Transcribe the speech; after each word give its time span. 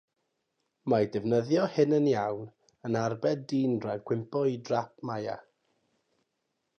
Mae 0.93 1.09
defnyddio 1.15 1.65
hyn 1.75 1.93
yn 1.97 2.07
iawn 2.13 2.41
yn 2.89 2.97
arbed 3.03 3.45
dyn 3.53 3.77
rhag 3.85 4.03
cwympo 4.09 4.41
i 4.53 4.57
drap 4.71 5.07
maia. 5.11 5.37